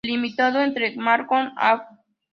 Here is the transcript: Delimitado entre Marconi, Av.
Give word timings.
Delimitado 0.03 0.59
entre 0.61 0.95
Marconi, 0.95 1.51
Av. 1.55 1.81